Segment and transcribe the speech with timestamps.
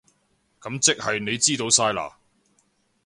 [0.59, 2.11] 噉即係你知道晒喇？